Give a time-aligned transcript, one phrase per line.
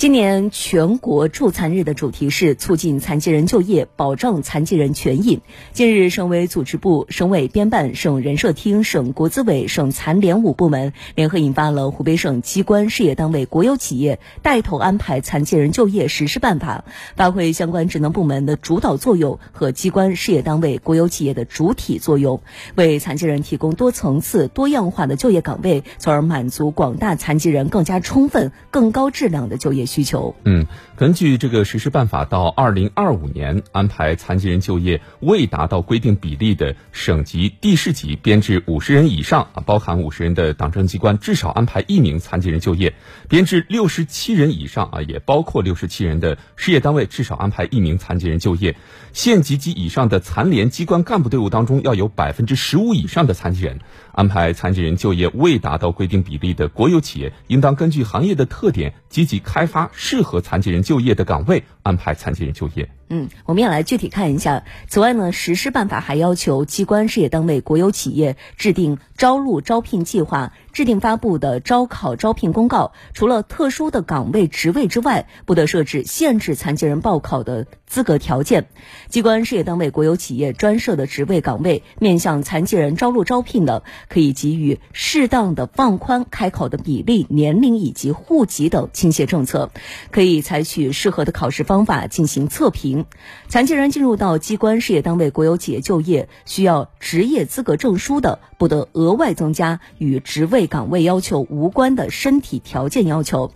[0.00, 5.40] 今年全国助残日的主题是促进残疾人就业，保障残疾人权益。
[5.74, 16.82] 近日，省委组织部、省委编办、省人社厅、省国资委、省残联五部门联合印发了《湖北省机关、事业单位、国有企业带头安排残疾人就业实施办法》，
[17.14, 22.40] 发挥相关职能部门的主导作用和机关、事业单位、国有企业的主体作用，
[22.74, 29.89] 为残疾人提供多层次、多样化的就业岗位，从而满足广大残疾人更加充分、更高质量的就业。
[29.90, 30.36] 需求。
[30.44, 30.66] 嗯，
[30.96, 42.92] 根据这个实施办法，到二零二五年，安排残疾人就业未达到规定比例的省级、地市级编制五十人以上啊，包含五十人的党政机关，至少安排一名残疾人就业；
[43.28, 48.76] 编制六十七人以上啊，也包括六十七人的事业单位，至少安排一名残疾人就业。
[49.12, 53.80] 县级及以上的残联机关干部队伍当中，要有百分之十五以上的残疾人。
[54.12, 62.90] 安排残疾人就业未达到规定比例的国有企业，应当根据行业的特点，积极开发适合残疾人就业的岗位，安排残疾人就业。
[63.12, 64.62] 嗯，我们也来具体看一下。
[64.86, 72.92] 此外呢，实施办法还要求机关、事业单位、国有企业制定招录招聘计划，制定发布的招考招聘公告。
[73.12, 78.68] 除了特殊的岗位职位之外，不得设置限制残疾人报考的资格条件。
[79.08, 89.72] 机关、事业单位、国有企业专设的职位岗位，面向残疾人招录招聘的，可以给予适当的放宽开考的比例、年龄以及户籍等倾斜政策，
[90.12, 92.99] 可以采取适合的考试方法进行测评。
[93.48, 103.52] 残疾人进入到机关、事业单位、国有企业就业，需要职业资格证书的，不得额外增加与职位岗位要求无关的身体条件要求。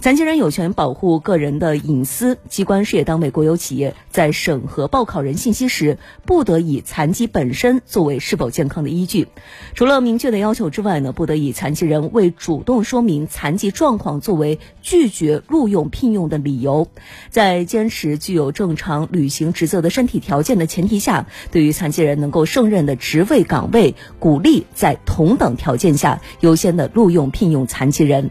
[0.00, 9.28] 残疾人有权保护个人的隐私，机关、事业单位、国有企业在审核报考人信息时，不得以残疾本身作为是否健康的依据。
[9.74, 16.88] 除了明确的要求之外呢，不得以残疾人未主动说明残疾状况作为拒绝录用聘用的理由。
[17.30, 19.08] 在坚持具有正常常。
[19.12, 28.30] 履行职责的身体条件的前提下，对于残疾人能够胜任的职位岗位，鼓励在同等条件下优先的录用聘用残疾人。